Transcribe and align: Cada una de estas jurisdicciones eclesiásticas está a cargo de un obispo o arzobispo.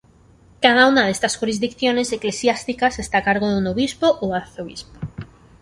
Cada 0.63 0.87
una 0.87 1.05
de 1.05 1.11
estas 1.11 1.37
jurisdicciones 1.37 2.11
eclesiásticas 2.11 2.97
está 2.97 3.19
a 3.19 3.23
cargo 3.23 3.51
de 3.51 3.57
un 3.59 3.67
obispo 3.67 4.17
o 4.19 4.33
arzobispo. 4.33 4.97